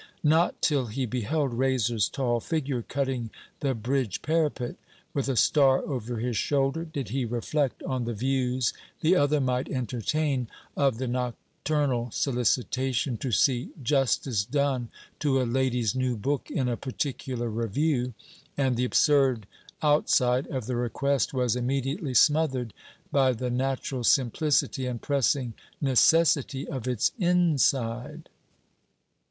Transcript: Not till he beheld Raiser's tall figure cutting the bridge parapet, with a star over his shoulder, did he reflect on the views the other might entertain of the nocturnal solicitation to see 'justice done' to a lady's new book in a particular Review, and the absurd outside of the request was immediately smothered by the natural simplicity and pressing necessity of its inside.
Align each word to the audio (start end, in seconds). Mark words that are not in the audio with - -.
Not 0.23 0.63
till 0.63 0.87
he 0.87 1.05
beheld 1.05 1.53
Raiser's 1.53 2.09
tall 2.09 2.39
figure 2.39 2.81
cutting 2.81 3.29
the 3.59 3.75
bridge 3.75 4.23
parapet, 4.23 4.75
with 5.13 5.29
a 5.29 5.35
star 5.35 5.81
over 5.85 6.17
his 6.17 6.35
shoulder, 6.35 6.83
did 6.85 7.09
he 7.09 7.23
reflect 7.23 7.83
on 7.83 8.05
the 8.05 8.15
views 8.15 8.73
the 9.01 9.15
other 9.15 9.39
might 9.39 9.69
entertain 9.69 10.47
of 10.75 10.97
the 10.97 11.07
nocturnal 11.07 12.09
solicitation 12.09 13.15
to 13.17 13.31
see 13.31 13.69
'justice 13.83 14.43
done' 14.43 14.89
to 15.19 15.39
a 15.39 15.43
lady's 15.43 15.93
new 15.93 16.17
book 16.17 16.49
in 16.49 16.67
a 16.67 16.75
particular 16.75 17.47
Review, 17.51 18.15
and 18.57 18.77
the 18.77 18.85
absurd 18.85 19.45
outside 19.83 20.47
of 20.47 20.65
the 20.65 20.75
request 20.75 21.31
was 21.31 21.55
immediately 21.55 22.15
smothered 22.15 22.73
by 23.11 23.33
the 23.33 23.51
natural 23.51 24.03
simplicity 24.03 24.87
and 24.87 25.03
pressing 25.03 25.53
necessity 25.79 26.67
of 26.67 26.87
its 26.87 27.11
inside. 27.19 28.29